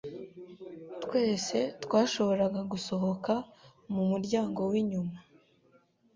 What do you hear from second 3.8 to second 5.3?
mu muryango w'inyuma